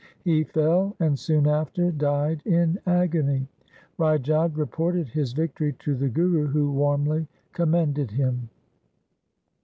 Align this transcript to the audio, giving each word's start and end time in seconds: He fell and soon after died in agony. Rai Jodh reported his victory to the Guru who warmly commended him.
He 0.23 0.43
fell 0.45 0.95
and 0.99 1.19
soon 1.19 1.45
after 1.45 1.91
died 1.91 2.41
in 2.43 2.79
agony. 2.87 3.47
Rai 3.99 4.17
Jodh 4.17 4.57
reported 4.57 5.09
his 5.09 5.31
victory 5.31 5.73
to 5.73 5.93
the 5.93 6.09
Guru 6.09 6.47
who 6.47 6.71
warmly 6.71 7.27
commended 7.53 8.09
him. 8.09 8.49